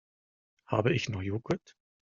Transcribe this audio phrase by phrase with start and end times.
[0.65, 1.75] Habe ich noch Joghurt?